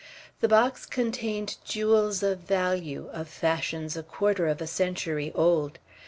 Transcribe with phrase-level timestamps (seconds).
[0.39, 5.77] The box contained jewels of value, of fashions a quarter of a century old.